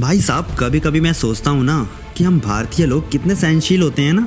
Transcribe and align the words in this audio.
भाई 0.00 0.20
साहब 0.20 0.46
कभी 0.58 0.78
कभी 0.80 1.00
मैं 1.00 1.12
सोचता 1.12 1.50
हूँ 1.50 1.64
ना 1.64 1.76
कि 2.16 2.24
हम 2.24 2.38
भारतीय 2.40 2.86
लोग 2.86 3.10
कितने 3.10 3.34
सहनशील 3.34 3.82
होते 3.82 4.02
हैं 4.02 4.12
ना। 4.12 4.26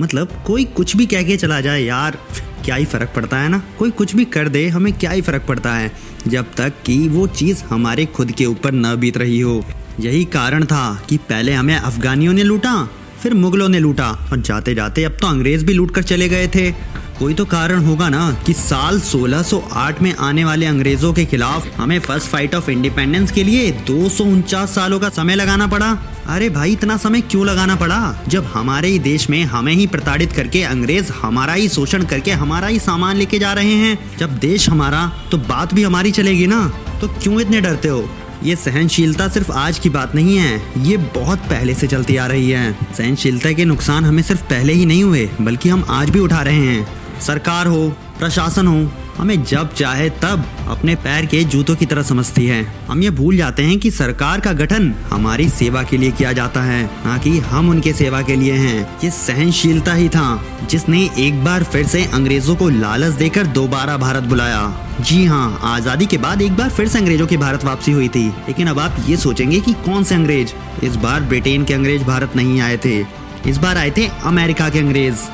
मतलब 0.00 0.42
कोई 0.46 0.64
कुछ 0.66 0.96
भी 0.96 1.06
कह 1.06 1.22
के 1.22 1.36
चला 1.36 1.60
जाए 1.60 1.80
यार, 1.82 2.18
क्या 2.64 2.74
ही 2.74 2.84
फ़र्क 2.84 3.12
पड़ता 3.16 3.38
है 3.38 3.48
ना? 3.48 3.62
कोई 3.78 3.90
कुछ 3.90 4.14
भी 4.16 4.24
कर 4.24 4.48
दे, 4.48 4.66
हमें 4.68 4.92
क्या 4.92 5.10
ही 5.10 5.20
फ़र्क 5.20 5.44
पड़ता 5.48 5.72
है, 5.74 5.90
जब 6.26 6.54
तक 6.56 6.72
कि 6.86 6.96
वो 7.08 7.26
चीज़ 7.26 7.64
हमारे 7.64 8.06
खुद 8.06 8.32
के 8.32 8.46
ऊपर 8.46 8.72
न 8.72 8.94
बीत 8.96 9.16
रही 9.16 9.40
हो। 9.40 9.64
यही 10.00 10.24
कारण 10.24 10.64
था 10.64 11.02
कि 11.08 11.16
पहले 11.18 11.52
हमें 11.52 11.76
अफगानियों 11.76 12.32
ने 12.32 12.42
लूटा, 12.42 12.88
फिर 13.22 13.34
मुगलों 13.34 13.68
ने 13.68 13.78
लूटा, 13.78 14.10
और 14.32 14.40
जाते 14.40 14.74
जाते 14.74 15.04
अब 15.04 15.16
तो 15.20 15.26
अंग्रेज़ 15.26 15.64
भी 15.64 15.72
लूट 15.72 15.94
कर 15.94 16.02
चले 16.02 16.28
गए 16.28 16.48
थे। 16.48 16.70
कोई 17.18 17.34
तो 17.34 17.44
कारण 17.44 17.84
होगा 17.84 18.08
ना 18.08 18.20
कि 18.46 18.52
साल 18.52 19.00
1608 19.00 20.02
में 20.02 20.14
आने 20.16 20.44
वाले 20.44 20.66
अंग्रेज़ों 20.66 21.12
के 21.12 21.24
खिलाफ 21.24 21.66
हमें 21.76 21.98
फ़र्स्ट 21.98 22.28
फाइट 22.28 22.54
ऑफ़ 22.54 22.70
इंडिपेंडेंस 22.70 23.30
के 23.30 23.44
लिए 23.44 23.70
दो 23.86 24.08
सौ 24.08 24.24
उनचास 24.24 24.74
सालों 24.74 25.00
का 25.00 25.08
समय 25.08 25.34
लगाना 25.34 25.66
पड़ा। 25.66 25.86
अरे 26.26 26.48
भाई, 26.48 26.72
इतना 26.72 26.96
समय 26.96 27.20
क्यों 27.20 27.46
लगाना 27.46 27.76
पड़ा? 27.76 28.20
जब 28.28 28.44
हमारे 28.44 28.88
ही 28.88 28.98
देश 28.98 29.30
में 29.30 29.44
हमें 29.44 29.72
ही 29.72 29.86
प्रताड़ित 29.86 30.32
करके 30.32 30.62
अंग्रेज़ 30.62 31.12
हमारा 31.12 31.52
ही 31.52 31.68
शोषण 31.68 32.04
करके 32.04 32.32
हमारा 32.32 32.66
ही 32.66 32.78
सामान 32.78 33.16
लेके 33.16 33.38
जा 33.38 33.52
रहे 33.52 33.74
हैं। 33.74 34.16
जब 34.18 34.36
देश 34.38 34.68
हमारा 34.70 35.06
तो 35.30 35.38
बात 35.38 35.74
भी 35.74 35.82
हमारी 35.82 36.10
चलेगी 36.10 36.46
ना। 36.46 36.72
तो 37.00 37.08
क्यों 37.08 37.40
इतने 37.40 37.60
डरते 37.60 37.88
हो? 37.88 38.08
ये 38.44 38.56
सहनशीलता 38.56 39.28
सिर्फ़ 39.28 39.50
आज 39.52 39.78
की 39.78 39.90
बात 39.90 40.14
नहीं 40.14 40.36
है, 40.36 40.62
ये 40.78 40.96
बहुत 40.96 41.38
पहले 41.38 41.74
से 41.74 41.86
चलती 41.86 42.16
आ 42.16 42.26
रही 42.26 42.50
है। 42.50 42.72
सहनशीलता 42.98 43.52
के 43.52 43.64
नुकसान 43.64 44.04
हमें 44.04 44.22
सिर्फ़ 44.22 44.42
पहले 44.42 44.72
ही 44.72 44.86
नहीं 44.86 45.04
हुए, 45.04 45.28
बल्कि 45.40 45.68
हम 45.68 45.84
आज 45.90 46.10
भी 46.10 46.18
उठा 46.18 46.42
रहे 46.42 46.66
हैं। 46.66 47.07
सरकार 47.20 47.66
हो, 47.66 47.88
प्रशासन 48.18 48.66
हो, 48.66 48.90
हमें 49.18 49.42
जब 49.44 49.72
चाहे 49.74 50.08
तब 50.22 50.44
अपने 50.68 50.94
पैर 50.94 51.26
के 51.26 51.42
जूतों 51.44 51.74
की 51.76 51.86
तरह 51.86 52.02
समझती 52.02 52.46
है। 52.46 52.62
हम 52.88 53.02
ये 53.02 53.10
भूल 53.10 53.36
जाते 53.36 53.62
हैं 53.62 53.78
कि 53.78 53.90
सरकार 53.90 54.40
का 54.40 54.52
गठन 54.52 54.92
हमारी 55.10 55.48
सेवा 55.48 55.82
के 55.82 55.96
लिए 55.96 56.10
किया 56.10 56.32
जाता 56.32 56.62
है, 56.62 56.84
ना 57.06 57.16
कि 57.18 57.38
हम 57.38 57.70
उनके 57.70 57.92
सेवा 57.92 58.22
के 58.22 58.36
लिए 58.36 58.52
हैं। 58.52 58.98
ये 59.04 59.10
सहनशीलता 59.10 59.94
ही 59.94 60.08
था, 60.08 60.42
जिसने 60.70 61.08
एक 61.18 61.44
बार 61.44 61.62
फिर 61.62 61.86
से 61.86 62.04
अंग्रेज़ों 62.04 62.56
को 62.56 62.68
लालच 62.68 63.14
देकर 63.14 63.46
दोबारा 63.46 63.96
भारत 63.96 64.22
बुलाया। 64.22 64.86
जी 65.00 65.24
हाँ 65.24 65.60
आज़ादी 65.64 66.06
के 66.06 66.18
बाद 66.18 66.42
एक 66.42 66.56
बार 66.56 66.70
फिर 66.70 66.88
से 66.88 66.98
अंग्रेज़ों 66.98 67.26
की 67.26 67.36
भारत 67.36 67.64
वापसी 67.64 67.92
हुई 67.92 68.08
थी। 68.08 68.26
लेकिन 68.28 68.66
अब 68.66 68.78
आप 68.78 68.96
ये 69.08 69.16
सोचेंगे 69.16 69.60
कि 69.60 69.72
कौन 69.84 70.04
से 70.04 70.14
अंग्रेज़? 70.14 70.52
इस 70.84 70.96
बार 70.96 71.20
ब्रिटेन 71.20 71.64
के 71.64 71.74
अंग्रेज़ 71.74 72.04
भारत 72.04 72.36
नहीं 72.36 72.60
आए 72.60 72.76
थे। 72.76 72.98
इस 73.46 73.58
बार 73.58 73.76
आए 73.76 73.90
थे 73.90 74.06
अमेरिका 74.24 74.68
के 74.68 74.78
अंग्रेज़। 74.78 75.28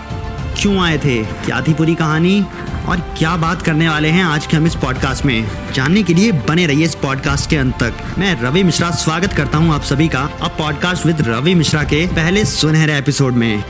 क्यों 0.60 0.78
आए 0.78 0.98
थे? 0.98 1.24
क्या 1.24 1.60
थी 1.60 1.74
पूरी 1.74 1.94
कहानी? 1.94 2.46
और 2.86 3.14
क्या 3.18 3.36
बात 3.36 3.62
करने 3.62 3.88
वाले 3.88 4.08
हैं 4.08 4.24
आज 4.24 4.46
के 4.46 4.56
हम 4.56 4.66
इस 4.66 4.74
पॉडकास्ट 4.74 5.24
में? 5.24 5.50
जानने 5.72 6.02
के 6.02 6.14
लिए 6.14 6.32
बने 6.32 6.66
रहिए 6.66 6.84
इस 6.84 6.94
पॉडकास्ट 6.94 7.50
के 7.50 7.56
अंत 7.56 7.74
तक। 7.82 7.94
मैं 8.18 8.40
रवि 8.40 8.62
मिश्रा, 8.62 8.90
स्वागत 8.90 9.32
करता 9.32 9.58
हूँ 9.58 9.74
आप 9.74 9.82
सभी 9.82 10.08
का। 10.08 10.20
अब 10.20 10.50
पॉडकास्ट 10.50 11.06
विद 11.06 11.20
रवि 11.20 11.54
मिश्रा 11.54 11.82
के 11.82 12.06
पहले 12.06 12.44
सुनहरे 12.44 12.98
एपिसोड 12.98 13.32
में। 13.32 13.64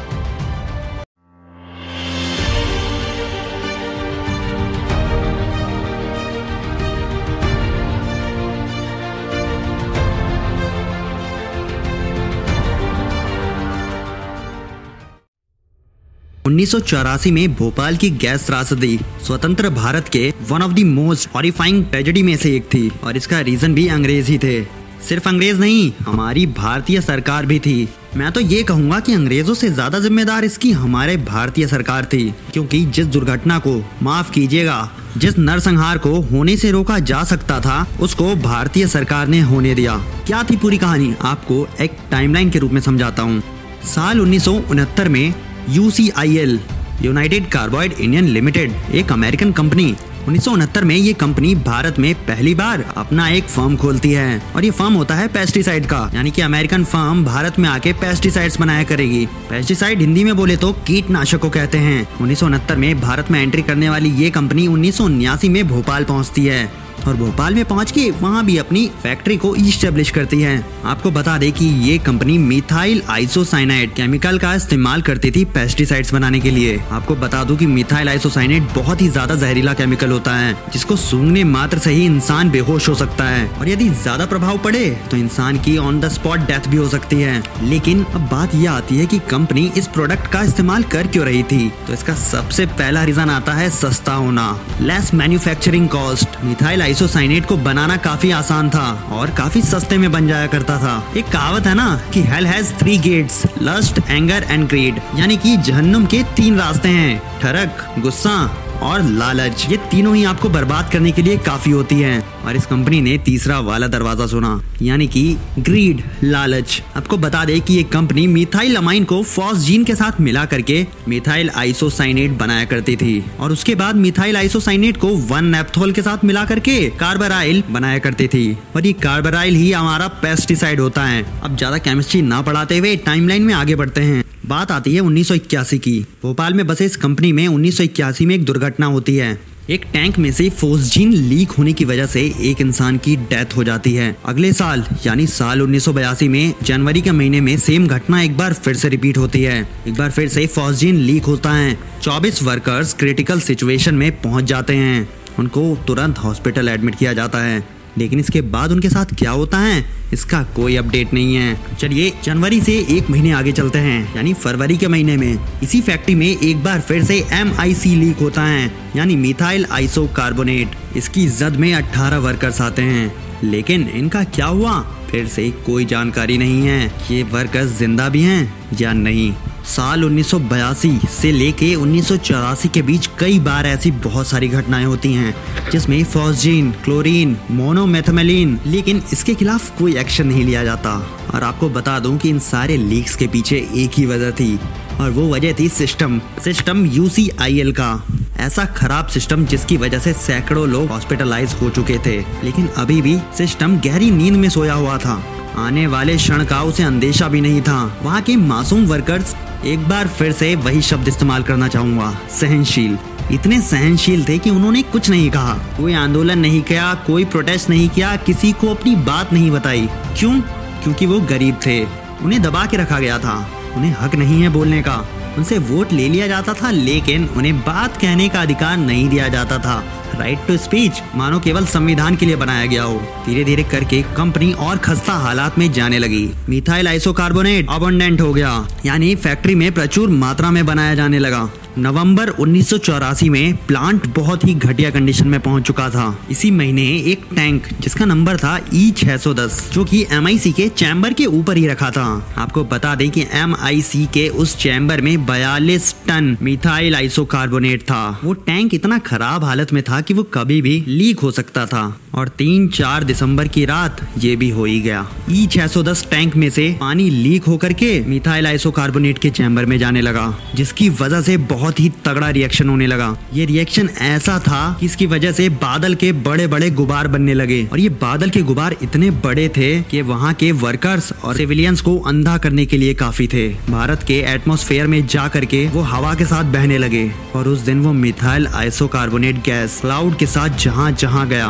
1984 16.55 17.31
में 17.33 17.55
भोपाल 17.55 17.97
की 17.97 18.09
गैस 18.23 18.47
त्रासदी 18.47 18.99
स्वतंत्र 19.27 19.69
भारत 19.73 20.09
के 20.09 20.33
one 20.51 20.63
of 20.63 20.73
the 20.73 20.81
most 20.87 21.29
horrifying 21.35 21.85
tragedy 21.85 22.23
में 22.23 22.37
से 22.37 22.55
एक 22.57 22.65
थी 22.65 22.91
और 23.05 23.17
इसका 23.17 23.41
रीजन 23.41 23.75
भी 23.75 23.87
अंग्रेज़ 23.89 24.31
ही 24.31 24.39
थे। 24.39 24.63
सिर्फ़ 25.05 25.29
अंग्रेज़ 25.29 25.59
नहीं, 25.61 25.93
हमारी 26.01 26.47
भारतीय 26.49 27.01
सरकार 27.01 27.47
भी 27.47 27.59
थी। 27.59 27.89
मैं 28.17 28.31
तो 28.33 28.41
ये 28.41 28.63
कहूँगा 28.63 29.01
कि 29.01 29.13
अंग्रेज़ों 29.13 29.55
से 29.55 29.71
ज़्यादा 29.71 29.99
जिम्मेदार 29.99 30.45
इसकी 30.45 30.71
हमारे 30.73 31.17
भारतीय 31.17 31.67
सरकार 31.67 32.05
थी, 32.05 32.35
क्योंकि 32.53 32.85
जिस 32.89 33.07
दुर्घटना 33.07 33.59
को 33.59 33.75
माफ़ 34.03 34.31
कीजिएगा, 34.31 34.91
जिस 35.17 35.39
नरसंहार 35.39 35.99
को 35.99 36.21
होने 36.23 36.57
से 36.57 36.71
रोका 36.71 36.99
जा 37.01 37.23
सकता 37.25 37.59
था, 37.61 37.87
उसको 38.01 38.35
भारतीय 38.43 38.87
सरकार 38.89 39.29
ने 39.29 39.41
होने 39.43 39.75
दिया। 39.75 39.97
क्या 40.27 40.43
थी 40.43 40.57
पूरी 40.57 40.79
कहानी? 40.79 41.15
आपको 41.23 41.67
एक 41.81 41.97
टाइमलाइन 42.11 42.51
के 42.51 42.59
रूप 42.59 42.73
में 42.73 42.81
समझाता 42.81 43.23
हूँ। 43.23 43.43
साल 43.87 44.21
उन्नीस 44.21 44.45
सौ 44.45 44.53
उनहत्तर 44.71 45.09
में 45.09 45.35
UCIL 45.71 46.59
United 47.03 47.49
Carbide 47.51 47.93
Indian 47.93 48.25
Limited 48.29 48.73
एक 48.95 49.13
अमेरिकन 49.13 49.53
कंपनी 49.53 49.95
उन्नीस 50.27 50.45
सौ 50.45 50.53
उनहत्तर 50.53 50.85
में 50.85 50.95
ये 50.95 51.13
कंपनी 51.13 51.55
भारत 51.55 51.99
में 51.99 52.15
पहली 52.27 52.55
बार 52.55 52.85
अपना 52.97 53.29
एक 53.29 53.45
फर्म 53.45 53.77
खोलती 53.77 54.13
है 54.13 54.43
और 54.57 54.65
ये 54.65 54.71
फर्म 54.71 54.95
होता 54.95 55.15
है 55.15 55.27
पेस्टिसाइड 55.29 55.87
का। 55.87 56.11
यानी 56.15 56.31
कि 56.31 56.43
अमेरिकन 56.43 56.85
फर्म 56.85 57.25
भारत 57.25 57.59
में 57.59 57.69
आके 57.69 57.93
पेस्टिसाइड्स 57.93 58.59
बनाया 58.61 58.85
करेगी। 58.85 59.25
पेस्टिसाइड 59.51 60.01
हिंदी 60.01 60.25
में 60.25 60.35
बोले 60.37 60.57
तो 60.57 60.73
कीटनाशक 60.87 61.41
को 61.41 61.51
कहते 61.51 61.79
हैं। 61.79 62.07
उन्नीस 62.21 62.41
सौ 62.41 62.47
उनहत्तर 62.47 62.77
में 62.77 63.01
भारत 63.01 63.31
में 63.31 63.41
एंट्री 63.43 63.63
करने 63.63 63.91
वाली 63.91 64.11
ये 64.23 64.31
कंपनी 64.31 64.67
उन्नीस 64.67 65.01
में 65.45 65.67
भोपाल 65.69 66.05
पहुँचती 66.05 66.47
है। 66.47 66.84
और 67.07 67.17
भोपाल 67.17 67.55
में 67.55 67.65
पहुँच 67.65 67.91
के 67.93 68.11
वहाँ 68.13 68.45
भी 68.45 68.57
अपनी 68.59 68.87
फैक्ट्री 69.03 69.37
को 69.37 69.55
इस्टेब्लिश 69.57 70.11
करती 70.11 70.41
है। 70.41 70.55
आपको 70.87 71.11
बता 71.11 71.37
दें 71.39 71.51
कि 71.53 71.67
ये 71.83 71.97
कंपनी 72.01 72.37
मिथाइल 72.39 73.03
आइसोसाइनाइड 73.11 73.93
केमिकल 73.95 74.39
का 74.39 74.55
इस्तेमाल 74.55 75.03
करती 75.03 75.31
थी 75.31 75.45
पेस्टिसाइड्स 75.55 76.13
बनाने 76.15 76.41
के 76.41 76.51
लिए। 76.51 76.79
आपको 76.93 77.15
बता 77.17 77.43
दूँ 77.45 77.57
कि 77.57 77.67
मिथाइल 77.69 78.09
आइसोसाइनाइड 78.09 78.69
बहुत 78.75 79.03
ही 79.03 79.09
ज़्यादा 79.09 79.35
जहरीला 79.35 79.73
केमिकल 79.75 80.11
होता 80.11 80.37
है, 80.37 80.53
जिसको 80.73 80.97
सूंघने 80.97 81.45
मात्र 81.47 81.79
से 81.79 81.91
ही 81.91 82.05
इंसान 82.05 82.51
बेहोश 82.51 82.89
हो 82.89 82.95
सकता 82.95 83.25
है। 83.27 83.47
और 83.51 83.69
यदि 83.69 83.89
ज़्यादा 83.91 84.27
प्रभाव 84.27 84.59
पड़े 84.65 84.85
तो 85.11 85.17
इंसान 85.17 85.59
की 85.59 85.77
ऑन 85.79 86.01
द 86.01 86.09
स्पॉट 86.11 86.41
डेथ 86.43 86.69
भी 86.69 86.77
हो 86.77 86.89
सकती 86.89 87.21
है। 87.21 87.43
लेकिन 87.63 88.05
अब 88.05 88.29
बात 88.31 88.55
यह 88.55 88.73
आती 88.73 88.97
है 88.97 89.07
कि 89.07 89.19
कंपनी 89.31 89.71
इस 89.77 89.87
प्रोडक्ट 89.89 90.31
का 90.33 90.43
इस्तेमाल 90.43 90.83
कर 90.93 91.07
क्यों 91.07 91.25
रही 91.27 91.43
थी? 91.45 91.69
तो 91.87 91.93
इसका 91.93 92.15
सबसे 92.17 92.67
पहला 92.69 93.03
रीजन 93.05 93.31
आता 93.31 93.53
है 93.53 93.69
सस्ता 93.73 94.15
होना। 94.15 94.47
Less 94.83 95.13
manufacturing 95.15 95.89
cost 95.89 96.43
methyl 96.45 96.83
isocyanate 96.95 97.47
को 97.47 97.57
बनाना 97.57 97.97
काफ़ी 97.97 98.31
आसान 98.31 98.69
था 98.71 98.83
और 99.13 99.31
काफ़ी 99.31 99.61
सस्ते 99.63 99.97
में 99.99 100.11
बन 100.13 100.27
जाया 100.29 100.47
करता 100.47 100.77
था। 100.79 100.93
एक 101.17 101.29
कहावत 101.29 101.67
है 101.67 101.75
ना 101.75 101.87
कि 102.15 102.21
hell 102.23 102.47
has 102.47 102.73
three 102.73 102.97
gates 102.99 103.43
lust 103.63 103.99
anger 104.11 104.47
and 104.51 104.69
greed 104.69 105.01
यानी 105.17 105.37
कि 105.37 105.57
जहन्नुम 105.57 106.07
के 106.07 106.23
तीन 106.37 106.59
रास्ते 106.59 106.89
हैं। 106.89 107.41
ठरक, 107.41 107.85
गुस्सा 107.99 108.37
और 108.83 109.03
लालच। 109.03 109.67
ये 109.71 109.77
तीनों 109.91 110.15
ही 110.17 110.25
आपको 110.25 110.49
बर्बाद 110.49 110.91
करने 110.93 111.13
के 111.13 111.23
लिए 111.23 111.37
काफ़ी 111.47 111.73
होती 111.73 112.01
है। 112.01 112.23
और 112.45 112.57
इस 112.57 112.67
कंपनी 112.67 113.01
ने 113.01 113.17
तीसरा 113.19 113.59
वाला 113.61 113.87
दरवाज़ा 113.89 114.27
सुना, 114.27 114.61
यानी 114.83 115.07
कि 115.07 115.37
ग्रीड 115.59 116.03
लालच। 116.25 116.83
आपको 116.97 117.17
बता 117.19 117.45
दे 117.45 117.59
कि 117.61 117.75
ये 117.75 117.83
कंपनी 117.93 118.27
मिथाइल 118.27 118.77
अमाइन 118.77 119.05
को 119.05 119.23
फॉस्जीन 119.25 119.85
के 119.85 119.95
साथ 119.95 120.21
मिला 120.21 120.45
करके 120.45 120.87
मिथाइल 121.09 121.51
आइसोसाइनेट 121.51 122.39
बनाया 122.39 122.65
करती 122.65 122.97
थी। 122.97 123.25
और 123.41 123.53
उसके 123.53 123.75
बाद 123.75 123.97
मिथाइल 123.97 124.37
आइसोसाइनेट 124.37 124.97
को 124.97 125.15
वन 125.27 125.45
नेप्थोल 125.47 125.93
के 125.93 126.03
साथ 126.03 126.25
मिला 126.25 126.45
करके 126.45 126.79
कार्बराइल 127.01 127.63
बनाया 127.71 127.99
करती 127.99 128.29
थी। 128.29 128.47
और 128.77 128.87
ये 128.87 128.93
कार्बराइल 129.03 129.55
ही 129.55 129.71
हमारा 129.73 130.09
पेस्टिसाइड 130.23 130.81
होता 130.81 131.05
है। 131.05 131.25
अब 131.43 131.57
ज़्यादा 131.57 131.79
केमिस्ट्री 131.79 132.23
ना 132.23 132.43
पढ़ाते 132.43 132.79
हुए 132.79 132.97
टाइमलाइन 132.99 133.43
में 133.43 133.55
आगे 133.55 133.75
बढ़ते 133.77 134.01
हैं। 134.03 134.24
बात 134.47 134.71
आती 134.71 134.95
है 134.95 135.01
उन्नीस 135.01 135.29
सौ 135.29 135.35
इक्यासी 135.35 135.79
की। 135.79 136.07
भोपाल 136.23 136.55
में 136.55 136.67
बसे 136.67 136.85
इस 136.85 136.97
कंपनी 136.97 137.33
में 137.33 137.49
उन्नीस 137.49 137.77
सौ 137.77 137.85
इक्यासी 137.85 138.27
में 138.27 138.35
एक 138.35 138.45
दुर्घटना 138.45 138.87
होती 138.87 139.17
है। 139.17 139.41
एक 139.71 139.85
टैंक 139.93 140.19
में 140.19 140.33
से 140.33 140.51
फोस्जीन 140.51 141.13
लीक 141.13 141.51
होने 141.51 141.73
की 141.73 141.85
वजह 141.85 142.07
से 142.07 142.35
एक 142.41 142.61
इंसान 142.61 142.99
की 142.99 143.17
डेथ 143.17 143.57
हो 143.57 143.65
जाती 143.65 143.95
है। 143.95 144.17
अगले 144.25 144.53
साल, 144.53 144.85
यानी 145.07 145.27
साल 145.27 145.63
उन्नीस 145.63 145.85
सौ 145.85 145.93
बयासी 145.93 146.29
में, 146.29 146.55
जनवरी 146.63 147.01
के 147.01 147.13
महीने 147.13 147.41
में 147.41 147.59
सेम 147.59 147.87
घटना 147.87 148.23
एक 148.23 148.37
बार 148.37 148.53
फिर 148.53 148.75
से 148.75 148.89
रिपीट 148.89 149.19
होती 149.19 149.43
है। 149.43 149.69
एक 149.89 149.95
बार 149.95 150.11
फिर 150.11 150.29
से 150.29 150.47
फोस्जीन 150.47 150.97
लीक 150.97 151.25
होता 151.25 151.53
है। 151.53 151.79
24 152.03 152.43
वर्कर्स 152.43 152.95
क्रिटिकल 152.95 153.41
सिचुएशन 153.41 153.95
में 153.95 154.21
पहुँच 154.21 154.45
जाते 154.45 154.75
हैं। 154.75 155.09
उनको 155.39 155.79
तुरंत 155.87 156.19
हॉस्पिटल 156.19 156.69
एडमिट 156.69 156.95
किया 156.95 157.13
जाता 157.13 157.39
है। 157.39 157.84
लेकिन 157.99 158.21
इसके 158.21 158.41
बाद 158.41 158.73
उनके 158.73 158.89
साथ 158.89 159.15
क्या 159.19 159.31
होता 159.31 159.59
है, 159.59 159.85
इसका 160.13 160.43
कोई 160.57 160.77
अपडेट 160.77 161.13
नहीं 161.15 161.35
है। 161.35 161.77
चलिए, 161.77 162.13
जनवरी 162.25 162.61
से 162.61 162.73
एक 162.91 163.11
महीने 163.11 163.31
आगे 163.33 163.53
चलते 163.53 163.79
हैं, 163.79 164.15
यानी 164.17 164.33
फरवरी 164.35 164.77
के 164.77 164.89
महीने 164.89 165.17
में। 165.17 165.39
इसी 165.63 165.81
फैक्ट्री 165.81 166.15
में 166.15 166.27
एक 166.27 166.63
बार 166.65 166.81
फिर 166.81 167.05
से 167.05 167.19
एम 167.33 167.53
लीक 167.61 168.19
होता 168.19 168.43
है, 168.43 168.71
यानी 168.97 169.17
मिथाइल 169.17 169.67
आइसो 169.73 170.07
कार्बोनेट 170.17 170.77
इसकी 170.97 171.27
जद 171.29 171.57
में 171.57 171.73
18 171.75 172.19
वर्कर्स 172.19 172.61
आते 172.61 172.83
हैं। 172.83 173.13
लेकिन 173.45 173.89
इनका 173.89 174.23
क्या 174.25 174.47
हुआ? 174.47 174.81
फिर 175.11 175.27
से 175.29 175.51
कोई 175.67 175.85
जानकारी 175.85 176.37
नहीं 176.39 176.63
है 176.63 176.87
ये 177.11 177.23
वर्कर्स 177.23 177.79
ज़िंदा 177.79 178.09
भी 178.09 178.23
हैं 178.23 178.55
या 178.81 178.93
नहीं। 178.93 179.33
साल 179.67 180.05
1982 180.05 181.07
से 181.09 181.31
लेके 181.33 181.75
उन्नीस 181.75 182.09
सौ 182.09 182.17
चौरासी 182.17 182.69
के 182.69 182.83
बीच 182.83 183.09
कई 183.19 183.39
बार 183.39 183.67
ऐसी 183.67 183.91
बहुत 183.91 184.27
सारी 184.27 184.49
घटनाएँ 184.49 184.85
होती 184.85 185.13
हैं, 185.13 185.35
जिसमें 185.73 186.05
फॉस्जीन, 186.05 186.71
क्लोरीन, 186.85 187.37
मोनोमेथमेलिन, 187.51 188.59
लेकिन 188.67 189.03
इसके 189.13 189.35
खिलाफ 189.35 189.79
कोई 189.79 189.97
एक्शन 189.97 190.27
नहीं 190.27 190.45
लिया 190.45 190.65
जाता। 190.65 190.95
और 191.35 191.43
आपको 191.43 191.69
बता 191.69 191.99
दूँ 191.99 192.17
कि 192.19 192.29
इन 192.29 192.39
सारे 192.39 192.77
लीक्स 192.77 193.17
के 193.17 193.27
पीछे 193.27 193.69
एक 193.75 193.99
ही 193.99 194.07
वजह 194.07 194.31
थी, 194.31 194.59
और 195.01 195.11
वो 195.11 195.29
वजह 195.35 195.53
थी 195.53 195.69
सिस्टम 195.69 196.21
सिस्टम 196.45 196.85
यूसीआईएल 196.87 197.73
का। 197.73 198.03
ऐसा 198.39 198.65
खराब 198.65 199.07
सिस्टम 199.07 199.47
जिसकी 199.47 199.77
वजह 199.77 199.99
से 199.99 200.13
सैकड़ों 200.13 200.69
लोग 200.69 200.89
हॉस्पिटलाइज 200.89 201.55
हो 201.63 201.71
चुके 201.71 201.99
थे, 202.07 202.19
लेकिन 202.45 202.67
अभी 202.77 203.03
भी 203.03 203.19
सिस्टम 203.39 203.77
गहरी 203.77 204.11
नींद 204.11 204.35
में 204.35 204.49
सोया 204.49 204.75
हुआ 204.75 204.99
था। 204.99 205.23
आने 205.57 205.87
वाले 205.87 206.17
क्षण 206.17 206.45
का 206.45 206.63
उसे 206.63 206.83
अंदेशा 206.83 207.29
भी 207.29 207.41
नहीं 207.41 207.61
था। 207.63 208.01
वहाँ 208.03 208.21
के 208.23 208.37
मासूम 208.37 208.85
वर्कर्स 208.87 209.34
एक 209.67 209.89
बार 209.89 210.09
फिर 210.09 210.33
से 210.33 210.55
वही 210.55 210.83
शब्द 210.83 211.09
इस्तेमाल 211.09 211.43
करना 211.43 211.69
चाहूँगा, 211.69 212.19
सहनशील। 212.31 212.99
इतने 213.33 213.61
सहनशील 213.61 214.29
थे 214.29 214.39
कि 214.39 214.51
उन्होंने 214.51 214.83
कुछ 214.83 215.11
नहीं 215.11 215.31
कहा। 215.31 215.55
कोई 215.55 215.95
आंदोलन 215.95 216.39
नहीं 216.39 216.63
किया, 216.63 216.95
कोई 216.95 217.25
प्रोटेस्ट 217.25 217.71
नहीं 217.71 217.89
किया, 217.89 218.17
किसी 218.17 218.53
को 218.53 218.69
अपनी 218.69 218.97
बात 218.97 219.33
नहीं 219.33 219.51
बताई। 219.51 219.89
क्यों? 220.19 220.41
क्योंकि 220.83 221.07
वो 221.07 221.21
गरीब 221.21 221.55
थे। 221.67 221.85
उन्हें 222.23 222.43
दबा 222.43 222.67
के 222.67 222.77
रखा 222.77 222.99
गया 222.99 223.19
था। 223.19 223.51
उन्हें 223.75 223.97
हक 224.01 224.15
नहीं 224.15 224.43
है 224.43 224.49
बोलने 224.49 224.83
का। 224.83 225.07
उनसे 225.39 225.59
वोट 225.61 225.93
ले 225.93 226.09
लिया 226.09 226.27
जाता 226.27 226.53
था, 226.53 226.71
लेकिन 226.71 227.27
उन्हें 227.27 227.59
बात 227.61 227.97
कहने 227.97 228.29
का 228.29 228.43
अधिकार 228.43 228.77
नहीं 228.77 229.09
दिया 229.09 229.29
जाता 229.29 229.59
था। 229.59 229.83
राइट 230.15 230.47
टू 230.49 230.57
स्पीच 230.57 231.01
मानो 231.15 231.39
केवल 231.41 231.65
संविधान 231.67 232.17
के 232.17 232.27
लिए 232.27 232.37
बनाया 232.37 232.67
गया 232.67 232.83
हो। 232.83 233.01
धीरे 233.27 233.45
धीरे 233.45 233.63
करके 233.63 234.03
कंपनी 234.17 234.53
और 234.53 234.79
खस्ता 234.79 235.13
हालात 235.15 235.59
में 235.59 235.71
जाने 235.73 235.99
लगी। 235.99 236.29
मिथाइल 236.49 236.89
आइसोकार्बोनेट 236.89 237.67
अबंडेंट 237.71 238.21
हो 238.21 238.33
गया, 238.35 238.67
यानी 238.87 239.15
फैक्ट्री 239.17 239.55
में 239.55 239.71
प्रचुर 239.73 240.09
मात्रा 240.11 240.51
में 240.51 240.65
बनाया 240.67 240.95
जाने 240.95 241.19
लगा। 241.19 241.49
नवंबर 241.79 242.29
उन्नीस 242.29 242.69
सौ 242.71 242.77
चौरासी 242.79 243.29
में 243.29 243.57
प्लांट 243.67 244.07
बहुत 244.07 244.45
ही 244.45 244.55
घटिया 244.55 244.91
कंडीशन 244.91 245.29
में 245.29 245.39
पहुँच 245.41 245.63
चुका 245.63 245.89
था। 245.91 246.05
इसी 246.31 246.51
महीने 246.51 246.83
एक 247.13 247.25
टैंक 247.37 247.67
जिसका 247.81 248.05
नंबर 248.05 248.37
था 248.37 248.57
ई 248.75 248.91
e 248.91 248.95
610 248.95 249.59
जो 249.73 249.85
कि 249.85 250.05
MIC 250.15 250.53
के 250.53 250.69
चैम्बर 250.69 251.13
के 251.13 251.27
ऊपर 251.29 251.57
ही 251.57 251.67
रखा 251.67 251.91
था। 251.91 252.05
आपको 252.39 252.65
बता 252.65 252.95
दें 252.95 253.11
कि 253.11 253.25
MIC 253.37 254.07
के 254.07 254.29
उस 254.29 254.57
चैम्बर 254.59 255.01
में 255.01 255.17
42 255.27 255.93
टन 256.07 256.37
मिथाइल 256.43 256.97
आइसोकार्बोनेट 256.97 257.83
था। 257.83 258.21
वो 258.25 258.33
टैंक 258.47 258.75
इतना 258.75 258.99
खराब 258.99 259.45
हालत 259.45 259.73
में 259.73 259.83
था 259.83 260.01
कि 260.01 260.15
वो 260.15 260.23
कभी 260.35 260.61
भी 260.63 260.85
लीक 260.89 261.21
हो 261.21 261.31
सकता 261.31 261.67
था। 261.67 261.85
और 262.15 262.29
तीन 262.29 262.69
चार 262.69 263.05
दिसंबर 263.05 263.49
की 263.49 263.65
रात 263.65 264.01
ये 264.19 264.35
भी 264.37 264.51
हो 264.51 264.65
ही 264.65 264.81
गया। 264.81 265.07
ई 265.31 265.47
e 265.47 265.51
610 265.51 266.07
टैंक 266.11 266.37
में 266.37 266.49
से 266.51 266.71
पानी 266.81 267.09
लीक 267.11 267.45
होकर 267.45 267.73
के 267.73 268.01
मिथाइल 268.05 268.47
आइसोकार्बोनेट 268.47 269.19
के 269.19 269.31
चैम्बर 269.31 269.67
में 269.67 269.79
जाने 269.79 270.01
लगा, 270.01 270.27
जिसकी 270.55 270.89
वजह 270.91 271.21
से 271.21 271.37
बहुत 271.37 271.63
ही 271.71 271.89
तगड़ा 272.05 272.29
रिएक्शन 272.31 272.69
होने 272.69 272.87
लगा। 272.87 273.17
ये 273.35 273.45
रिएक्शन 273.45 273.89
ऐसा 274.01 274.39
था 274.39 274.77
कि 274.81 274.87
इसकी 274.87 275.07
वजह 275.07 275.33
से 275.33 275.49
बादल 275.49 275.95
के 275.95 276.13
बड़े 276.13 276.47
बड़े 276.47 276.71
गुबार 276.71 277.09
बनने 277.09 277.35
लगे। 277.35 277.67
और 277.73 277.81
ये 277.81 277.89
बादल 277.89 278.31
के 278.31 278.43
गुबार 278.43 278.77
इतने 278.83 279.11
बड़े 279.11 279.49
थे 279.49 279.83
कि 279.83 280.03
वहाँ 280.03 280.33
के 280.35 280.53
वर्कर्स 280.53 281.13
और 281.25 281.37
सिविलियंस 281.37 281.81
को 281.81 281.99
अंधा 281.99 282.39
करने 282.39 282.67
के 282.67 282.77
लिए 282.77 282.95
काफ़ी 282.95 283.27
थे। 283.27 283.49
भारत 283.71 284.03
के 284.03 284.21
एटमोस्फेयर 284.35 284.87
में 284.87 285.07
जा 285.07 285.29
करके 285.29 285.67
वो 285.69 285.81
हवा 285.83 286.15
के 286.15 286.25
साथ 286.25 286.45
बहने 286.45 286.79
लगे। 286.79 287.11
और 287.37 287.49
उस 287.49 287.61
दिन 287.61 287.81
वो 287.81 287.93
मिथाइल 287.93 288.47
आइसोकार्बोनेट 288.47 289.37
गैस 289.37 289.81
क्लाउड 289.81 290.17
के 290.17 290.27
साथ 290.27 290.59
जहाँ 290.59 290.91
जहाँ 290.93 291.29
गया। 291.29 291.49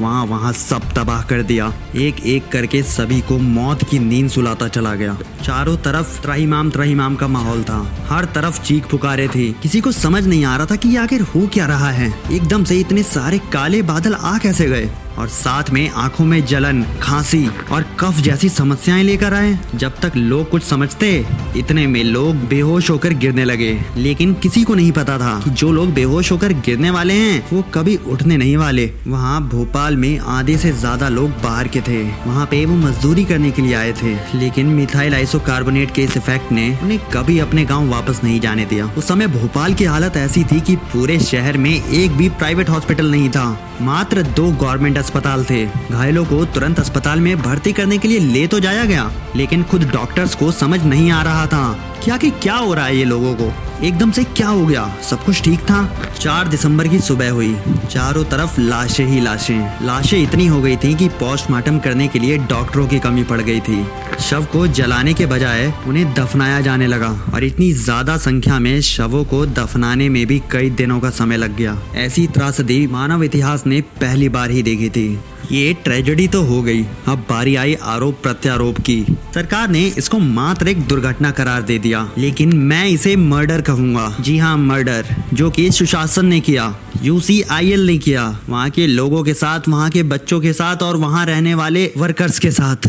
वहाँ 0.00 0.24
वहाँ 0.26 0.52
सब 0.52 0.82
तबाह 0.94 1.22
कर 1.22 1.42
दिया। 1.42 1.72
एक 1.96 2.26
एक 2.26 2.48
करके 2.48 2.82
सभी 2.82 3.20
को 3.20 3.38
मौत 3.38 3.84
की 3.90 3.98
नींद 3.98 4.30
सुलाता 4.30 4.68
चला 4.68 4.94
गया। 4.94 5.18
चारों 5.44 5.76
तरफ़ 5.76 6.22
त्राहीमाम 6.22 6.70
त्राहीमाम 6.70 7.16
का 7.16 7.28
माहौल 7.28 7.62
था। 7.62 8.06
हर 8.08 8.24
तरफ़ 8.24 8.62
चीख 8.62 8.90
पुकारे 8.90 9.28
थे। 9.28 9.52
किसी 9.52 9.80
को 9.80 9.92
समझ 9.92 10.26
नहीं 10.26 10.44
आ 10.44 10.56
रहा 10.56 10.66
था 10.66 10.76
कि 10.76 10.96
आखिर 10.96 11.20
हो 11.20 11.46
क्या 11.46 11.66
रहा 11.66 11.90
है। 11.90 12.14
एकदम 12.32 12.64
से 12.64 12.80
इतने 12.80 13.02
सारे 13.02 13.38
काले 13.38 13.82
बादल 13.82 14.14
आ 14.14 14.38
कैसे 14.38 14.66
गए? 14.66 14.90
और 15.18 15.28
साथ 15.28 15.70
में 15.70 15.88
आँखों 15.90 16.24
में 16.24 16.44
जलन, 16.46 16.84
खांसी 17.02 17.46
और 17.72 17.84
कफ 18.00 18.20
जैसी 18.20 18.48
समस्याएँ 18.48 19.02
लेकर 19.02 19.34
आए। 19.34 19.58
जब 19.74 19.98
तक 20.00 20.12
लोग 20.16 20.50
कुछ 20.50 20.62
समझते, 20.62 21.26
इतने 21.56 21.86
में 21.86 22.02
लोग 22.04 22.36
बेहोश 22.48 22.90
होकर 22.90 23.12
गिरने 23.14 23.44
लगे। 23.44 23.78
लेकिन 23.96 24.34
किसी 24.34 24.62
को 24.64 24.74
नहीं 24.74 24.92
पता 24.92 25.18
था 25.18 25.40
कि 25.44 25.50
जो 25.50 25.72
लोग 25.72 25.92
बेहोश 25.94 26.32
होकर 26.32 26.52
गिरने 26.52 26.90
वाले 26.90 27.14
हैं, 27.14 27.46
वो 27.52 27.62
कभी 27.74 27.96
उठने 27.96 28.36
नहीं 28.36 28.56
वाले। 28.56 28.90
वहाँ 29.06 29.40
भोपाल 29.48 29.96
में 29.96 30.18
आधे 30.18 30.56
से 30.58 30.72
ज़्यादा 30.72 31.08
लोग 31.08 31.30
बाहर 31.42 31.68
के 31.68 31.80
थे। 31.80 32.02
वहाँ 32.26 32.46
पे 32.46 32.64
वो 32.66 32.76
मजदूरी 32.76 33.24
करने 33.24 33.50
के 33.50 33.62
लिए 33.62 33.74
आए 33.74 33.92
थे। 33.92 34.14
लेकिन 34.38 34.66
मिथाइल 34.66 35.14
आइसोकार्बोनेट 35.14 35.94
के 35.94 36.04
इस 36.04 36.16
इफ़ेक्ट 36.16 36.52
ने 36.52 36.78
उन्हें 36.82 36.98
कभी 37.12 37.38
अपने 37.38 37.64
गाँव 37.64 37.90
वापस 37.90 38.20
नहीं 38.24 38.40
जाने 38.40 38.64
दिया। 38.64 38.86
उस 38.98 39.08
समय 39.08 39.26
भोपाल 39.26 39.74
की 39.74 39.84
हालत 39.84 40.16
ऐसी 40.16 40.44
थी 40.44 40.60
की 40.60 40.76
पूरे 40.92 41.18
शहर 41.20 41.58
में 41.58 41.70
एक 41.70 42.10
भी 42.10 42.28
प्राइवेट 42.28 42.68
हॉस्पिटल 42.68 43.10
नहीं 43.10 43.28
था। 43.28 43.46
मात्र 43.82 44.22
दो 44.22 44.50
गवर्नमेंट 44.52 44.98
अस्पताल 45.04 45.44
थे। 45.44 45.64
घायलों 45.90 46.24
को 46.24 46.44
तुरंत 46.44 46.78
अस्पताल 46.80 47.20
में 47.20 47.36
भर्ती 47.38 47.72
करने 47.72 47.98
के 47.98 48.08
लिए 48.08 48.18
ले 48.18 48.46
तो 48.46 48.60
जाया 48.60 48.84
गया, 48.84 49.10
लेकिन 49.36 49.62
खुद 49.64 49.84
डॉक्टर्स 49.92 50.34
को 50.34 50.50
समझ 50.52 50.82
नहीं 50.84 51.10
आ 51.10 51.22
रहा 51.22 51.46
था। 51.46 51.66
क्या 52.04 52.16
कि 52.16 52.30
क्या 52.42 52.56
हो 52.56 52.74
रहा 52.74 52.86
है 52.86 52.96
ये 52.96 53.04
लोगों 53.04 53.34
को? 53.34 53.52
एकदम 53.82 54.10
से 54.10 54.24
क्या 54.26 54.48
हो 54.48 54.64
गया? 54.66 54.86
सब 55.02 55.24
कुछ 55.24 55.42
ठीक 55.42 55.60
था? 55.60 55.84
चार 56.20 56.48
दिसंबर 56.48 56.88
की 56.88 56.98
सुबह 56.98 57.30
हुई। 57.30 57.54
चारों 57.90 58.24
तरफ़ 58.24 58.60
लाशें 58.60 59.04
ही 59.06 59.20
लाशें। 59.20 59.86
लाशें 59.86 60.18
इतनी 60.18 60.46
हो 60.46 60.60
गई 60.62 60.76
थी 60.76 60.94
कि 60.94 61.08
पोस्टमार्टम 61.20 61.78
करने 61.78 62.08
के 62.08 62.18
लिए 62.18 62.38
डॉक्टरों 62.46 62.86
की 62.88 62.98
कमी 62.98 63.24
पड़ 63.24 63.40
गई 63.40 63.60
थी। 63.60 63.84
शव 64.20 64.44
को 64.44 64.66
जलाने 64.68 65.14
के 65.14 65.26
बजाय 65.26 65.72
उन्हें 65.86 66.14
दफनाया 66.14 66.60
जाने 66.60 66.86
लगा 66.86 67.10
और 67.34 67.44
इतनी 67.44 67.72
ज़्यादा 67.74 68.16
संख्या 68.18 68.58
में 68.58 68.80
शवों 68.82 69.24
को 69.24 69.44
दफनाने 69.46 70.08
में 70.08 70.26
भी 70.26 70.42
कई 70.50 70.70
दिनों 70.72 71.00
का 71.00 71.10
समय 71.10 71.36
लग 71.36 71.56
गया। 71.56 71.78
ऐसी 71.96 72.26
त्रासदी 72.26 72.86
मानव 72.86 73.24
इतिहास 73.24 73.66
ने 73.66 73.80
पहली 74.00 74.28
बार 74.28 74.50
ही 74.50 74.62
देखी 74.62 74.90
थी। 74.90 75.08
ये 75.52 75.72
ट्रेजेडी 75.84 76.26
तो 76.28 76.40
हो 76.42 76.60
गई। 76.62 76.82
अब 77.08 77.24
बारी 77.30 77.54
आई 77.56 77.74
आरोप 77.84 78.18
प्रत्यारोप 78.22 78.78
की। 78.78 79.04
सरकार 79.34 79.68
ने 79.68 79.82
इसको 79.98 80.18
मात्र 80.18 80.68
एक 80.68 80.80
दुर्घटना 80.82 81.30
करार 81.30 81.62
दे 81.62 81.78
दिया। 81.78 82.08
लेकिन 82.18 82.56
मैं 82.58 82.84
इसे 82.86 83.14
मर्डर 83.16 83.60
कहूँगा। 83.64 84.16
जी 84.20 84.36
हाँ 84.38 84.56
मर्डर, 84.58 85.06
जो 85.34 85.50
कि 85.50 85.70
सुशासन 85.72 86.26
ने 86.26 86.40
किया। 86.40 86.74
यूसीआईएल 87.02 87.86
ने 87.86 87.98
किया। 87.98 88.38
वहाँ 88.48 88.70
के 88.70 88.86
लोगों 88.86 89.22
के 89.24 89.34
साथ, 89.34 89.68
वहाँ 89.68 89.90
के 89.90 90.02
बच्चों 90.02 90.40
के 90.40 90.52
साथ 90.52 90.82
और 90.82 90.96
वहाँ 90.96 91.26
रहने 91.26 91.54
वाले 91.54 91.90
वर्कर्स 91.96 92.38
के 92.38 92.50
साथ। 92.50 92.88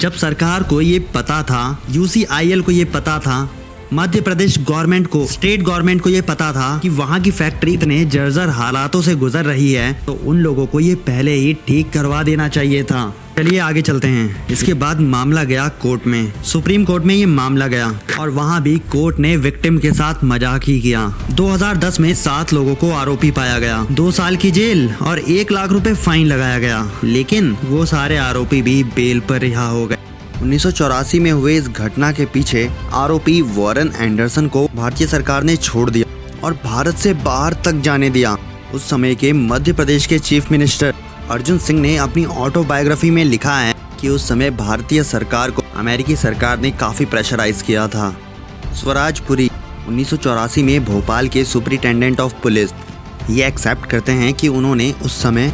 जब 0.00 0.12
सरकार 0.12 0.62
को 0.62 0.80
ये 0.80 0.98
पता 1.14 1.42
था 1.42 1.82
यूसीआईएल 1.90 2.62
को 2.62 2.72
ये 2.72 2.84
पता 2.84 3.18
था 3.18 3.38
मध्य 3.92 4.20
प्रदेश 4.20 4.58
गवर्नमेंट 4.60 5.06
को, 5.06 5.24
स्टेट 5.26 5.62
गवर्नमेंट 5.62 6.00
को 6.00 6.10
ये 6.10 6.20
पता 6.22 6.50
था 6.52 6.78
कि 6.78 6.88
वहाँ 6.88 7.20
की 7.20 7.30
फैक्ट्री 7.30 7.72
इतने 7.74 8.04
जर्जर 8.06 8.48
हालातों 8.48 9.00
से 9.02 9.14
गुजर 9.14 9.44
रही 9.44 9.72
है 9.72 9.92
तो 10.06 10.12
उन 10.24 10.38
लोगों 10.38 10.66
को 10.66 10.80
ये 10.80 10.94
पहले 11.06 11.32
ही 11.34 11.52
ठीक 11.66 11.90
करवा 11.92 12.22
देना 12.22 12.48
चाहिए 12.48 12.82
था। 12.84 13.12
चलिए 13.38 13.58
आगे 13.58 13.82
चलते 13.82 14.08
हैं। 14.08 14.46
इसके 14.48 14.74
बाद 14.74 15.00
मामला 15.00 15.42
गया 15.44 15.66
कोर्ट 15.82 16.06
में। 16.06 16.32
सुप्रीम 16.44 16.84
कोर्ट 16.84 17.04
में 17.04 17.14
ये 17.14 17.26
मामला 17.26 17.66
गया 17.66 17.88
और 18.20 18.30
वहाँ 18.30 18.62
भी 18.62 18.76
कोर्ट 18.92 19.18
ने 19.18 19.36
विक्टिम 19.38 19.78
के 19.78 19.92
साथ 19.92 20.24
मज़ाक 20.24 20.64
ही 20.64 20.80
किया। 20.80 21.06
2010 21.32 22.00
में 22.00 22.12
सात 22.14 22.52
लोगों 22.52 22.74
को 22.74 22.90
आरोपी 22.92 23.30
पाया 23.30 23.58
गया। 23.58 23.84
दो 23.92 24.10
साल 24.10 24.36
की 24.36 24.50
जेल 24.50 24.88
और 25.02 25.18
एक 25.18 25.52
लाख 25.52 25.72
रुपए 25.72 25.94
फाइन 25.96 26.26
लगाया 26.26 26.58
गया। 26.58 26.90
लेकिन 27.04 27.56
वो 27.64 27.84
सारे 27.86 28.16
आरोपी 28.18 28.62
भी 28.62 28.82
बेल 28.86 29.20
पर 29.20 29.40
रिहा 29.40 29.66
हो 29.66 29.86
गए। 29.86 29.98
उन्नीस 30.42 30.62
सौ 30.62 30.70
चौरासी 30.70 31.18
में 31.20 31.30
हुए 31.30 31.56
इस 31.56 31.68
घटना 31.68 32.10
के 32.12 32.24
पीछे 32.26 32.68
आरोपी 32.94 33.40
वॉरेन 33.42 33.92
एंडरसन 33.96 34.46
को 34.48 34.66
भारतीय 34.74 35.06
सरकार 35.06 35.42
ने 35.42 35.56
छोड़ 35.56 35.88
दिया 35.90 36.38
और 36.44 36.54
भारत 36.64 36.96
से 36.96 37.12
बाहर 37.14 37.54
तक 37.64 37.80
जाने 37.80 38.08
दिया। 38.10 38.36
उस 38.74 38.88
समय 38.90 39.14
के 39.14 39.32
मध्य 39.32 39.72
प्रदेश 39.72 40.06
के 40.06 40.18
चीफ 40.18 40.50
मिनिस्टर 40.52 40.94
अर्जुन 41.30 41.58
सिंह 41.58 41.80
ने 41.80 41.96
अपनी 41.96 42.24
ऑटोबायोग्राफी 42.24 43.10
में 43.10 43.24
लिखा 43.24 43.56
है 43.56 43.74
कि 44.00 44.08
उस 44.08 44.28
समय 44.28 44.50
भारतीय 44.50 45.02
सरकार 45.04 45.50
को 45.50 45.62
अमेरिकी 45.76 46.16
सरकार 46.16 46.58
ने 46.58 46.70
काफ़ी 46.70 47.04
प्रेशराइज 47.06 47.60
किया 47.62 47.86
था। 47.88 48.10
स्वराजपुरी, 48.74 49.50
उन्नीस 49.88 50.10
सौ 50.10 50.16
चौरासी 50.16 50.62
में 50.62 50.84
भोपाल 50.84 51.28
के 51.28 51.44
सुपरिटेंडेंट 51.44 52.20
ऑफ़ 52.20 52.34
पुलिस। 52.42 52.70
ये 53.30 53.46
एक्सेप्ट 53.46 53.86
करते 53.86 54.12
हैं 54.12 54.32
कि 54.34 54.48
उन्होंने 54.48 54.90
उस 55.04 55.20
समय, 55.22 55.52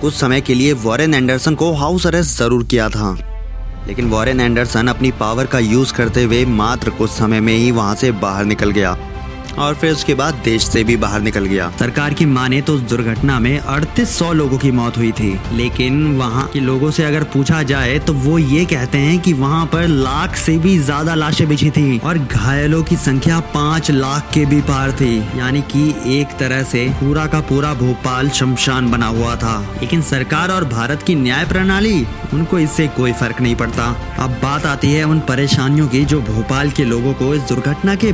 कुछ 0.00 0.14
समय 0.14 0.40
के 0.40 0.54
लिए 0.54 0.72
वॉरेन 0.74 1.14
एंडरसन 1.14 1.54
को 1.54 1.72
हाउस 1.74 2.06
अरेस्ट 2.06 2.38
ज़रूर 2.38 2.64
किया 2.64 2.88
था। 2.88 3.16
लेकिन 3.86 4.08
वॉरेन 4.10 4.40
एंडरसन 4.40 4.86
अपनी 4.86 5.10
पावर 5.10 5.46
का 5.46 5.58
यूज़ 5.58 5.92
करते 5.94 6.22
हुए 6.24 6.44
मात्र 6.44 6.90
कुछ 6.90 7.10
समय 7.10 7.40
में 7.40 7.52
ही 7.52 7.70
वहाँ 7.70 7.94
से 7.94 8.10
बाहर 8.22 8.44
निकल 8.44 8.70
गया। 8.70 8.96
और 9.58 9.74
फिर 9.74 9.92
उसके 9.92 10.14
बाद 10.14 10.34
देश 10.44 10.66
से 10.66 10.82
भी 10.84 10.96
बाहर 10.96 11.20
निकल 11.22 11.44
गया। 11.46 11.70
सरकार 11.78 12.14
की 12.14 12.26
माने 12.26 12.60
तो 12.62 12.74
उस 12.74 12.80
दुर्घटना 12.90 13.38
में 13.40 13.58
अड़तीस 13.58 14.16
सौ 14.18 14.32
लोगों 14.32 14.58
की 14.58 14.70
मौत 14.72 14.96
हुई 14.96 15.12
थी। 15.12 15.32
लेकिन 15.52 16.04
वहाँ 16.16 16.46
के 16.52 16.60
लोगों 16.60 16.90
से 16.90 17.04
अगर 17.04 17.24
पूछा 17.32 17.62
जाए 17.64 17.98
तो 17.98 18.12
वो 18.14 18.38
ये 18.38 18.64
कहते 18.64 18.98
हैं 18.98 19.18
कि 19.20 19.32
वहाँ 19.34 19.64
पर 19.66 19.86
लाख 19.88 20.36
से 20.36 20.56
भी 20.58 20.76
ज़्यादा 20.80 21.14
लाशें 21.14 21.46
बिछी 21.48 21.70
थी 21.70 21.98
और 22.00 22.18
घायलों 22.18 22.82
की 22.82 22.96
संख्या 22.98 23.40
पाँच 23.54 23.90
लाख 23.90 24.30
के 24.34 24.44
भी 24.46 24.60
पार 24.62 24.92
थी। 24.92 25.16
यानी 25.38 25.62
कि 25.72 25.88
एक 26.10 26.36
तरह 26.38 26.62
से 26.64 26.88
पूरा 27.00 27.26
का 27.26 27.40
पूरा 27.48 27.72
भोपाल 27.74 28.28
शमशान 28.30 28.90
बना 28.90 29.06
हुआ 29.08 29.34
था। 29.36 29.58
लेकिन 29.80 30.02
सरकार 30.04 30.50
और 30.50 30.64
भारत 30.66 31.02
की 31.02 31.14
न्याय 31.14 31.44
प्रणाली, 31.46 32.06
उनको 32.34 32.58
इससे 32.58 32.86
कोई 32.96 33.12
फ़र्क 33.12 33.40
नहीं 33.40 33.54
पड़ता। 33.56 33.84
अब 34.18 34.38
बात 34.42 34.66
आती 34.66 34.92
है 34.92 35.04
उन 35.04 35.20
परेशानियों 35.28 35.88
की 35.88 36.04
जो 36.04 36.20
भोपाल 36.22 36.70
के 36.70 36.84
लोगों 36.84 37.12
को 37.14 37.34
इस 37.34 37.42
दुर्घटना 37.48 37.94
के 37.94 38.12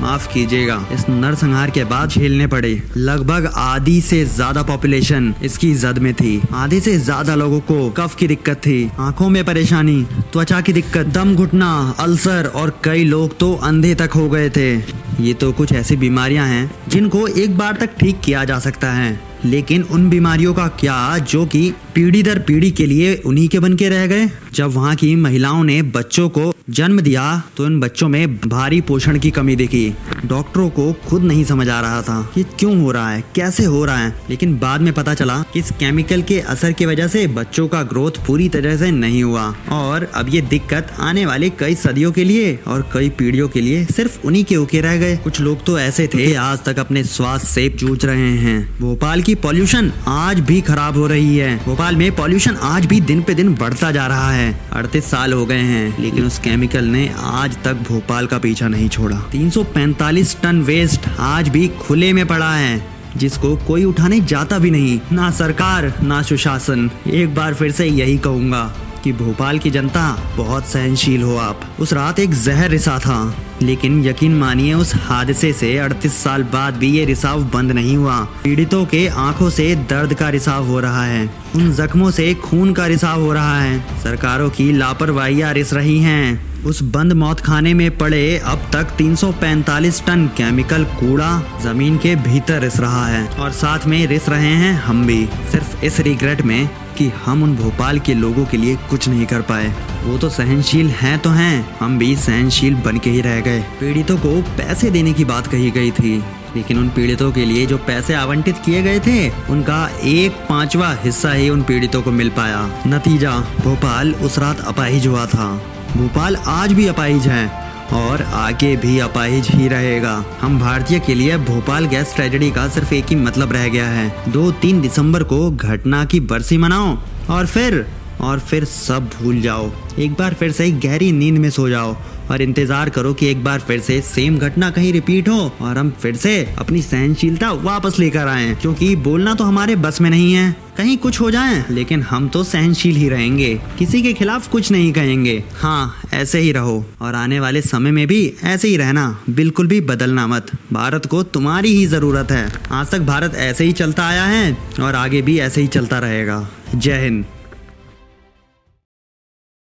माफ़ 0.00 0.26
कीजिएगा, 0.32 0.76
इस 0.92 1.08
नरसंहार 1.08 1.70
के 1.70 1.84
बाद 1.84 2.08
झेलने 2.08 2.46
पड़े। 2.46 2.72
लगभग 2.96 3.50
आधी 3.56 4.00
से 4.00 4.24
ज़्यादा 4.26 4.62
पॉपुलेशन 4.62 5.34
इसकी 5.42 5.72
जद 5.74 5.98
में 5.98 6.12
थी। 6.14 6.40
आधे 6.54 6.80
से 6.80 6.96
ज़्यादा 6.98 7.34
लोगों 7.34 7.60
को 7.62 7.88
कफ 7.90 8.14
की 8.14 8.26
दिक्कत 8.26 8.56
थी। 8.56 8.90
आँखों 9.00 9.28
में 9.28 9.44
परेशानी, 9.44 10.02
त्वचा 10.32 10.60
की 10.60 10.72
दिक्कत, 10.72 11.06
दम 11.08 11.34
घुटना, 11.36 11.72
अल्सर 12.00 12.50
और 12.54 12.78
कई 12.84 13.04
लोग 13.04 13.38
तो 13.38 13.52
अंधे 13.64 13.94
तक 13.94 14.10
हो 14.14 14.28
गए 14.28 14.50
थे। 14.50 14.76
ये 15.20 15.34
तो 15.34 15.52
कुछ 15.52 15.72
ऐसी 15.72 15.96
बीमारियाँ 15.96 16.46
हैं 16.48 16.70
जिनको 16.88 17.26
एक 17.28 17.56
बार 17.58 17.76
तक 17.76 17.96
ठीक 18.00 18.20
किया 18.20 18.44
जा 18.44 18.58
सकता 18.58 18.92
है। 18.92 19.18
लेकिन 19.44 19.82
उन 19.82 20.08
बीमारियों 20.10 20.52
का 20.54 20.66
क्या 20.80 20.96
जो 21.20 21.44
कि 21.46 21.72
पीढ़ी 21.94 22.22
दर 22.22 22.38
पीढ़ी 22.38 22.70
के 22.70 22.86
लिए 22.86 23.14
उन्हीं 23.26 23.48
के 23.48 23.58
बन 23.58 23.74
के 23.76 23.88
रह 23.88 24.06
गए? 24.06 24.28
जब 24.54 24.70
वहाँ 24.72 24.94
की 24.96 25.14
महिलाओं 25.16 25.62
ने 25.64 25.80
बच्चों 25.82 26.28
को 26.28 26.52
जन्म 26.70 27.00
दिया 27.00 27.42
तो 27.56 27.66
इन 27.66 27.78
बच्चों 27.80 28.08
में 28.08 28.36
भारी 28.38 28.80
पोषण 28.80 29.18
की 29.18 29.30
कमी 29.30 29.56
देखी। 29.56 29.94
डॉक्टरों 30.24 30.68
को 30.70 30.92
खुद 31.06 31.22
नहीं 31.22 31.44
समझ 31.44 31.68
आ 31.68 31.80
रहा 31.80 32.00
था 32.02 32.20
कि 32.34 32.42
क्यों 32.58 32.80
हो 32.82 32.90
रहा 32.92 33.10
है, 33.10 33.24
कैसे 33.34 33.64
हो 33.64 33.84
रहा 33.84 33.96
है। 33.96 34.12
लेकिन 34.30 34.58
बाद 34.58 34.80
में 34.80 34.92
पता 34.92 35.14
चला 35.14 35.38
कि 35.52 35.60
इस 35.60 35.70
केमिकल 35.70 36.22
के 36.22 36.38
असर 36.40 36.72
की 36.72 36.86
वजह 36.86 37.08
से 37.08 37.26
बच्चों 37.26 37.66
का 37.68 37.82
ग्रोथ 37.82 38.24
पूरी 38.26 38.48
तरह 38.48 38.76
से 38.76 38.90
नहीं 38.90 39.22
हुआ। 39.22 39.44
और 39.72 40.10
अब 40.14 40.34
ये 40.34 40.40
दिक्कत 40.40 40.94
आने 41.00 41.26
वाले 41.26 41.50
कई 41.50 41.74
सदियों 41.74 42.12
के 42.12 42.24
लिए 42.24 42.58
और 42.66 42.88
कई 42.92 43.08
पीढ़ियों 43.10 43.48
के 43.48 43.60
लिए 43.60 43.84
सिर्फ़ 43.86 44.18
उन्हीं 44.26 44.44
के 44.44 44.56
उके 44.56 44.80
रह 44.80 44.96
गए 44.96 45.03
कुछ 45.24 45.40
लोग 45.40 45.64
तो 45.64 45.78
ऐसे 45.78 46.06
थे 46.06 46.34
आज 46.34 46.58
तक 46.58 46.78
अपने 46.78 47.02
स्वास्थ्य 47.04 47.48
से 47.48 47.68
जूझ 47.68 48.04
रहे 48.04 48.30
हैं। 48.30 48.78
भोपाल 48.80 49.22
की 49.22 49.34
पॉल्यूशन 49.34 49.92
आज 50.06 50.40
भी 50.40 50.60
खराब 50.60 50.96
हो 50.96 51.06
रही 51.06 51.36
है। 51.36 51.56
भोपाल 51.64 51.96
में 51.96 52.16
पॉल्यूशन 52.16 52.56
आज 52.62 52.86
भी 52.86 53.00
दिन 53.00 53.22
पे 53.22 53.34
दिन 53.34 53.54
बढ़ता 53.54 53.90
जा 53.90 54.06
रहा 54.06 54.30
है। 54.30 54.60
अड़तीस 54.72 55.04
साल 55.04 55.32
हो 55.32 55.46
गए 55.46 55.62
हैं 55.62 56.02
लेकिन 56.02 56.26
उस 56.26 56.38
केमिकल 56.38 56.84
ने 56.84 57.08
आज 57.18 57.56
तक 57.64 57.74
भोपाल 57.74 58.26
का 58.26 58.38
पीछा 58.38 58.68
नहीं 58.68 58.88
छोड़ा। 58.88 59.20
345 59.32 60.36
टन 60.42 60.62
वेस्ट 60.62 61.08
आज 61.18 61.48
भी 61.48 61.68
खुले 61.68 62.12
में 62.12 62.26
पड़ा 62.26 62.52
है 62.54 62.86
जिसको 63.16 63.56
कोई 63.56 63.84
उठाने 63.84 64.20
जाता 64.20 64.58
भी 64.58 64.70
नहीं। 64.70 65.00
ना 65.12 65.30
सरकार 65.30 65.92
ना 66.02 66.22
सुशासन। 66.22 66.90
एक 67.06 67.34
बार 67.34 67.54
फिर 67.54 67.72
से 67.72 67.86
यही 67.86 68.18
कहूँगा। 68.18 68.74
कि 69.04 69.12
भोपाल 69.14 69.58
की 69.58 69.70
जनता 69.70 70.10
बहुत 70.36 70.66
सहनशील 70.66 71.22
हो 71.22 71.36
आप। 71.38 71.60
उस 71.80 71.92
रात 71.92 72.18
एक 72.18 72.34
जहर 72.34 72.70
रिसा 72.70 72.98
था, 72.98 73.34
लेकिन 73.62 74.04
यकीन 74.04 74.34
मानिए 74.34 74.74
उस 74.74 74.94
हादसे 74.96 75.52
से 75.52 75.76
38 75.78 76.22
साल 76.22 76.42
बाद 76.52 76.74
भी 76.74 76.90
ये 76.90 77.04
रिसाव 77.04 77.44
बंद 77.44 77.72
नहीं 77.72 77.96
हुआ। 77.96 78.18
पीड़ितों 78.44 78.84
के 78.84 79.06
आँखों 79.08 79.50
से 79.50 79.74
दर्द 79.90 80.14
का 80.14 80.28
रिसाव 80.28 80.66
हो 80.66 80.80
रहा 80.80 81.04
है, 81.04 81.28
उन 81.54 81.72
जख्मों 81.72 82.10
से 82.10 82.32
खून 82.34 82.72
का 82.72 82.86
रिसाव 82.86 83.20
हो 83.20 83.32
रहा 83.32 83.60
है। 83.60 83.78
सरकारों 84.02 84.50
की 84.50 84.72
लापरवाहियाँ 84.72 85.52
रिस 85.52 85.72
रही 85.74 85.98
हैं। 85.98 86.52
उस 86.64 86.82
बंद 86.92 87.12
मौत 87.12 87.40
खाने 87.40 87.72
में 87.74 87.96
पड़े 87.98 88.38
अब 88.38 88.68
तक 88.72 88.94
345 88.98 90.02
टन 90.06 90.26
केमिकल 90.36 90.84
कूड़ा 90.94 91.30
ज़मीन 91.62 91.98
के 91.98 92.14
भीतर 92.18 92.60
रिस 92.60 92.78
रहा 92.80 93.06
है, 93.06 93.26
और 93.28 93.52
साथ 93.52 93.86
में 93.86 94.06
रिस 94.06 94.28
रहे 94.28 94.54
हैं 94.54 94.72
हम 94.76 95.06
भी। 95.06 95.24
सिर्फ़ 95.52 95.84
इस 95.84 96.00
रिग्रेट 96.00 96.42
में 96.42 96.68
कि 96.98 97.08
हम 97.24 97.42
उन 97.42 97.56
भोपाल 97.56 97.98
के 97.98 98.14
लोगों 98.14 98.44
के 98.44 98.56
लिए 98.56 98.76
कुछ 98.90 99.08
नहीं 99.08 99.26
कर 99.26 99.42
पाए। 99.42 99.68
वो 100.04 100.18
तो 100.18 100.28
सहनशील 100.28 100.90
हैं 100.90 101.18
तो 101.18 101.30
हैं, 101.30 101.76
हम 101.80 101.98
भी 101.98 102.14
सहनशील 102.16 102.74
बन 102.74 102.98
के 102.98 103.10
ही 103.10 103.20
रह 103.20 103.40
गए। 103.40 103.60
पीड़ितों 103.80 104.16
को 104.16 104.40
पैसे 104.56 104.90
देने 104.90 105.12
की 105.12 105.24
बात 105.24 105.46
कही 105.46 105.70
गई 105.70 105.90
थी, 105.90 106.16
लेकिन 106.56 106.78
उन 106.78 106.88
पीड़ितों 106.88 107.30
के 107.32 107.44
लिए 107.44 107.66
जो 107.66 107.78
पैसे 107.78 108.14
आवंटित 108.14 108.58
किए 108.64 108.82
गए 108.82 109.00
थे, 109.00 109.28
उनका 109.50 109.88
एक 110.04 110.32
पांचवा 110.48 110.92
हिस्सा 110.94 111.32
ही 111.32 111.48
उन 111.50 111.62
पीड़ितों 111.62 112.02
को 112.02 112.10
मिल 112.10 112.30
पाया। 112.30 112.68
नतीजा, 112.86 113.38
भोपाल 113.60 114.14
उस 114.14 114.38
रात 114.38 114.60
अपाहिज 114.60 115.06
हुआ 115.06 115.26
था। 115.26 115.52
भोपाल 115.96 116.36
आज 116.36 116.72
भी 116.72 116.86
अपाहिज 116.86 117.26
है। 117.28 117.63
और 117.94 118.22
आगे 118.22 118.74
भी 118.76 118.98
अपाहिज 118.98 119.48
ही 119.48 119.68
रहेगा। 119.68 120.12
हम 120.40 120.58
भारतीय 120.60 120.98
के 121.00 121.14
लिए 121.14 121.36
भोपाल 121.38 121.86
गैस 121.86 122.14
ट्रेजेडी 122.14 122.50
का 122.50 122.68
सिर्फ़ 122.68 122.94
एक 122.94 123.06
ही 123.06 123.16
मतलब 123.16 123.52
रह 123.52 123.68
गया 123.68 123.88
है। 123.88 124.32
दो 124.32 124.50
तीन 124.52 124.80
दिसंबर 124.80 125.22
को 125.22 125.50
घटना 125.50 126.04
की 126.04 126.20
बरसी 126.20 126.56
मनाओ 126.58 126.96
और 127.30 127.46
फिर 127.46 127.86
और 128.20 128.40
फिर 128.40 128.64
सब 128.64 129.08
भूल 129.10 129.40
जाओ। 129.40 129.70
एक 129.98 130.12
बार 130.12 130.34
फिर 130.34 130.52
से 130.52 130.70
गहरी 130.70 131.12
नींद 131.12 131.38
में 131.38 131.50
सो 131.50 131.68
जाओ। 131.68 131.96
और 132.30 132.42
इंतज़ार 132.42 132.90
करो 132.90 133.12
कि 133.14 133.26
एक 133.26 133.42
बार 133.44 133.60
फिर 133.60 133.80
से 133.80 134.00
सेम 134.02 134.38
घटना 134.38 134.70
कहीं 134.70 134.92
रिपीट 134.92 135.28
हो 135.28 135.40
और 135.60 135.78
हम 135.78 135.90
फिर 136.02 136.16
से 136.16 136.36
अपनी 136.58 136.82
सहनशीलता 136.82 137.50
वापस 137.52 137.98
लेकर 137.98 138.28
आए, 138.28 138.54
क्योंकि 138.54 138.94
बोलना 138.98 139.34
तो 139.34 139.44
हमारे 139.44 139.76
बस 139.76 140.00
में 140.00 140.10
नहीं 140.10 140.32
है। 140.34 140.54
कहीं 140.76 140.96
कुछ 140.98 141.20
हो 141.20 141.30
जाए, 141.30 141.64
लेकिन 141.70 142.02
हम 142.02 142.28
तो 142.28 142.42
सहनशील 142.44 142.96
ही 142.96 143.08
रहेंगे। 143.08 143.54
किसी 143.78 144.02
के 144.02 144.12
खिलाफ 144.12 144.48
कुछ 144.48 144.70
नहीं 144.72 144.92
कहेंगे। 144.92 145.42
हाँ 145.54 145.94
ऐसे 146.14 146.38
ही 146.38 146.50
रहो। 146.52 146.84
और 147.00 147.14
आने 147.14 147.40
वाले 147.40 147.62
समय 147.62 147.90
में 147.90 148.06
भी 148.06 148.22
ऐसे 148.44 148.68
ही 148.68 148.76
रहना। 148.76 149.06
बिल्कुल 149.30 149.66
भी 149.66 149.80
बदलना 149.82 150.26
मत। 150.26 150.50
भारत 150.72 151.06
को 151.06 151.22
तुम्हारी 151.22 151.74
ही 151.76 151.86
ज़रूरत 151.86 152.30
है। 152.30 152.48
आज 152.72 152.90
तक 152.90 153.00
भारत 153.02 153.34
ऐसे 153.34 153.64
ही 153.64 153.72
चलता 153.72 154.06
आया 154.06 154.24
है 154.24 154.56
और 154.80 154.94
आगे 154.94 155.22
भी 155.22 155.38
ऐसे 155.38 155.60
ही 155.60 155.66
चलता 155.68 155.98
रहेगा। 155.98 156.46
जय 156.74 157.02
हिंद। 157.02 157.24